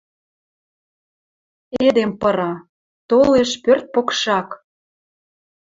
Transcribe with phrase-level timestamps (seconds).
[1.85, 2.53] Эдем пыра.
[3.09, 4.49] Толеш пӧрт покшак.